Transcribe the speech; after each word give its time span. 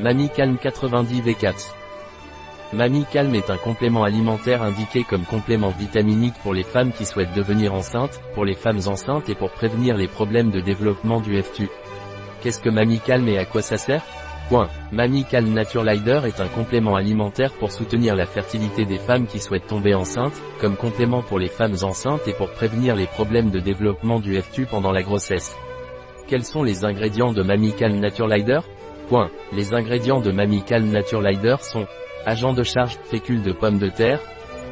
Mamie 0.00 0.28
Calme 0.28 0.58
90 0.58 1.22
V4. 1.22 1.70
Mamie 2.72 3.06
Calme 3.12 3.36
est 3.36 3.48
un 3.48 3.56
complément 3.56 4.02
alimentaire 4.02 4.64
indiqué 4.64 5.04
comme 5.04 5.22
complément 5.22 5.68
vitaminique 5.68 6.34
pour 6.42 6.52
les 6.52 6.64
femmes 6.64 6.90
qui 6.90 7.06
souhaitent 7.06 7.32
devenir 7.32 7.72
enceintes, 7.72 8.20
pour 8.34 8.44
les 8.44 8.56
femmes 8.56 8.80
enceintes 8.86 9.28
et 9.28 9.36
pour 9.36 9.52
prévenir 9.52 9.96
les 9.96 10.08
problèmes 10.08 10.50
de 10.50 10.58
développement 10.58 11.20
du 11.20 11.40
FTU. 11.40 11.68
Qu'est-ce 12.42 12.58
que 12.60 12.70
Mamie 12.70 12.98
Calme 12.98 13.28
et 13.28 13.38
à 13.38 13.44
quoi 13.44 13.62
ça 13.62 13.78
sert? 13.78 14.02
Point. 14.48 14.68
Mamie 14.90 15.26
Calme 15.26 15.52
Naturelider 15.52 16.22
est 16.26 16.40
un 16.40 16.48
complément 16.48 16.96
alimentaire 16.96 17.52
pour 17.52 17.70
soutenir 17.70 18.16
la 18.16 18.26
fertilité 18.26 18.84
des 18.84 18.98
femmes 18.98 19.28
qui 19.28 19.38
souhaitent 19.38 19.68
tomber 19.68 19.94
enceintes, 19.94 20.42
comme 20.60 20.76
complément 20.76 21.22
pour 21.22 21.38
les 21.38 21.48
femmes 21.48 21.76
enceintes 21.82 22.26
et 22.26 22.34
pour 22.34 22.50
prévenir 22.50 22.96
les 22.96 23.06
problèmes 23.06 23.50
de 23.50 23.60
développement 23.60 24.18
du 24.18 24.42
FTU 24.42 24.66
pendant 24.66 24.90
la 24.90 25.02
grossesse. 25.02 25.54
Quels 26.26 26.44
sont 26.44 26.64
les 26.64 26.84
ingrédients 26.84 27.32
de 27.32 27.42
Mamie 27.42 27.74
Calme 27.74 28.00
Naturelider 28.00 28.60
Les 29.52 29.74
ingrédients 29.74 30.20
de 30.20 30.32
Mamie 30.32 30.62
Calme 30.62 30.90
Naturelider 30.90 31.56
sont 31.60 31.86
agent 32.24 32.54
de 32.54 32.62
charge, 32.62 32.98
fécule 33.04 33.42
de 33.42 33.52
pomme 33.52 33.78
de 33.78 33.88
terre, 33.88 34.20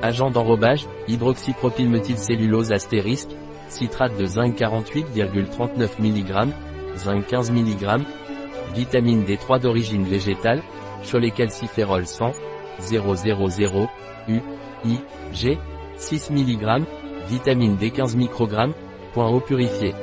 agent 0.00 0.30
d'enrobage, 0.30 0.86
hydroxypropylméthylcellulose 1.06 2.72
astérisque, 2.72 3.30
citrate 3.68 4.16
de 4.16 4.24
zinc 4.24 4.58
48,39 4.58 6.00
mg, 6.00 6.48
zinc 6.96 7.26
15 7.26 7.50
mg, 7.52 8.00
vitamine 8.74 9.24
D3 9.24 9.60
d'origine 9.60 10.04
végétale, 10.04 10.62
cholécalciférol 11.04 12.06
100, 12.06 12.32
000, 12.80 13.06
U, 14.28 14.40
I, 14.84 14.98
G, 15.32 15.58
6 15.96 16.30
mg, 16.30 16.84
vitamine 17.28 17.76
D 17.76 17.90
15 17.90 18.16
microgrammes, 18.16 18.74
point 19.12 19.28
eau 19.28 19.40
purifié. 19.40 19.94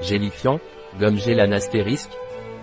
Gélifiant, 0.00 0.60
gomme 0.98 1.18
gélane 1.18 1.52
astérisque, 1.52 2.12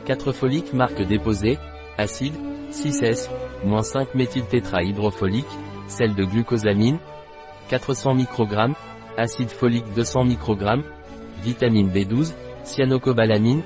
4 0.06 0.32
foliques 0.32 0.74
marque 0.74 1.02
déposée, 1.02 1.58
acide, 1.98 2.34
6S, 2.72 3.30
moins 3.64 3.84
5 3.84 4.16
méthyltétrahydrofolique, 4.16 5.46
sel 5.88 6.16
de 6.16 6.24
glucosamine, 6.24 6.98
400 7.70 8.16
microgrammes, 8.16 8.76
acide 9.18 9.50
folique 9.50 9.94
200 9.96 10.26
microgrammes, 10.26 10.84
vitamine 11.44 11.90
B12, 11.90 12.34
cyanocobalamine, 12.64 13.62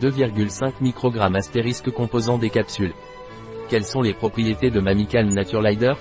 2,5 0.00 0.72
microgrammes 0.80 1.36
astérisque 1.36 1.90
composant 1.90 2.38
des 2.38 2.50
capsules. 2.50 2.94
Quelles 3.68 3.84
sont 3.84 4.02
les 4.02 4.14
propriétés 4.14 4.70
de 4.70 4.80
Mamicalm 4.80 5.28
Naturelider 5.32 5.94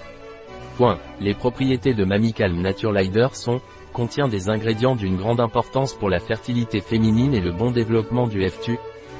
Point. 0.77 0.99
Les 1.21 1.33
propriétés 1.33 1.93
de 1.93 2.03
Mamicalm 2.03 2.61
Naturelider 2.61 3.27
sont, 3.33 3.61
contient 3.93 4.27
des 4.27 4.49
ingrédients 4.49 4.95
d'une 4.95 5.15
grande 5.15 5.39
importance 5.39 5.93
pour 5.93 6.09
la 6.09 6.19
fertilité 6.19 6.81
féminine 6.81 7.33
et 7.33 7.39
le 7.39 7.51
bon 7.51 7.71
développement 7.71 8.27
du 8.27 8.47
FTU, 8.47 8.77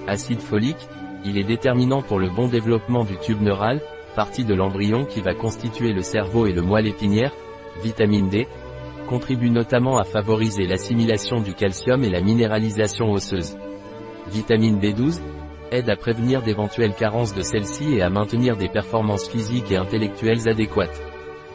acide 0.08 0.42
folique, 0.42 0.88
il 1.24 1.38
est 1.38 1.44
déterminant 1.44 2.02
pour 2.02 2.20
le 2.20 2.30
bon 2.30 2.48
développement 2.48 3.04
du 3.04 3.18
tube 3.18 3.42
neural, 3.42 3.82
partie 4.16 4.46
de 4.46 4.54
l'embryon 4.54 5.06
qui 5.06 5.22
va 5.22 5.34
constituer 5.34 5.92
le 5.92 6.02
cerveau 6.02 6.46
et 6.46 6.54
le 6.54 6.62
moelle 6.62 6.88
épinière, 6.88 7.34
vitamine 7.84 8.30
D, 8.30 8.48
contribue 9.08 9.50
notamment 9.50 9.98
à 9.98 10.04
favoriser 10.04 10.66
l'assimilation 10.66 11.42
du 11.42 11.54
calcium 11.54 12.04
et 12.04 12.10
la 12.10 12.22
minéralisation 12.22 13.12
osseuse. 13.12 13.58
Vitamine 14.32 14.80
B12, 14.80 15.20
aide 15.72 15.90
à 15.90 15.96
prévenir 15.96 16.42
d'éventuelles 16.42 16.94
carences 16.94 17.34
de 17.34 17.42
celle-ci 17.42 17.96
et 17.96 18.02
à 18.02 18.10
maintenir 18.10 18.56
des 18.56 18.70
performances 18.70 19.28
physiques 19.28 19.72
et 19.72 19.78
intellectuelles 19.78 20.48
adéquates. 20.48 21.02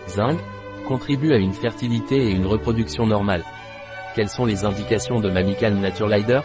Zinc, 0.09 0.39
contribue 0.87 1.33
à 1.33 1.39
une 1.39 1.53
fertilité 1.53 2.17
et 2.17 2.31
une 2.31 2.47
reproduction 2.47 3.07
normale. 3.07 3.45
Quelles 4.15 4.29
sont 4.29 4.45
les 4.45 4.65
indications 4.65 5.21
de 5.21 5.31
Mamicalm 5.31 5.79
Naturelider 5.79 6.41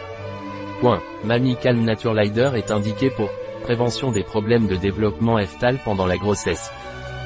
Point. 0.80 1.02
Mamie 1.24 1.56
Calm 1.56 1.84
Naturelider 1.84 2.50
est 2.54 2.70
indiqué 2.70 3.10
pour 3.10 3.30
prévention 3.62 4.12
des 4.12 4.22
problèmes 4.22 4.66
de 4.66 4.76
développement 4.76 5.38
eftal 5.38 5.78
pendant 5.84 6.06
la 6.06 6.18
grossesse. 6.18 6.70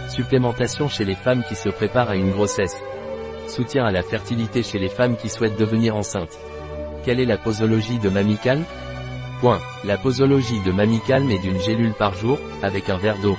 Supplémentation 0.08 0.88
chez 0.88 1.04
les 1.04 1.14
femmes 1.14 1.42
qui 1.48 1.54
se 1.54 1.68
préparent 1.68 2.10
à 2.10 2.16
une 2.16 2.30
grossesse. 2.30 2.80
Soutien 3.48 3.84
à 3.84 3.90
la 3.90 4.02
fertilité 4.02 4.62
chez 4.62 4.78
les 4.78 4.88
femmes 4.88 5.16
qui 5.16 5.28
souhaitent 5.28 5.58
devenir 5.58 5.96
enceintes. 5.96 6.38
Quelle 7.04 7.20
est 7.20 7.26
la 7.26 7.38
posologie 7.38 7.98
de 7.98 8.08
Mamie 8.08 8.38
Calm? 8.38 8.64
Point. 9.40 9.60
La 9.84 9.96
posologie 9.96 10.60
de 10.60 10.70
Mamie 10.70 11.00
Calm 11.06 11.30
est 11.30 11.38
d'une 11.38 11.60
gélule 11.60 11.94
par 11.94 12.14
jour, 12.14 12.38
avec 12.62 12.88
un 12.88 12.98
verre 12.98 13.18
d'eau. 13.20 13.36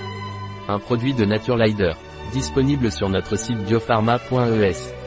Un 0.67 0.79
produit 0.79 1.13
de 1.13 1.25
Naturelider. 1.25 1.93
Disponible 2.33 2.91
sur 2.91 3.09
notre 3.09 3.37
site 3.37 3.63
biopharma.es. 3.63 5.00